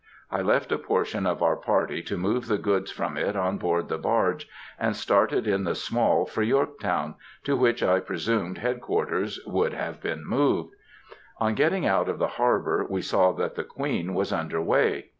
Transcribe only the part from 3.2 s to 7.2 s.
on board the barge, and started in the Small for Yorktown,